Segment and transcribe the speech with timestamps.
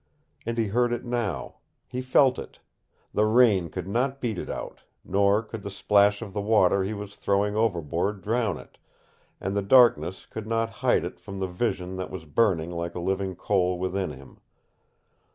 [0.47, 1.57] And he heard it now.
[1.85, 2.59] He felt it.
[3.13, 6.91] The rain could not beat it out, nor could the splash of the water he
[6.91, 8.79] was throwing overboard drown it,
[9.39, 12.99] and the darkness could not hide it from the vision that was burning like a
[12.99, 14.39] living coal within him.